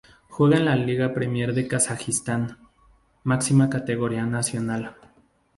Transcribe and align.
Juega 0.29 0.57
en 0.57 0.65
la 0.65 0.75
Liga 0.75 1.13
Premier 1.13 1.53
de 1.53 1.67
Kazajistán, 1.67 2.57
máxima 3.23 3.69
categoría 3.69 4.25
nacional. 4.25 4.95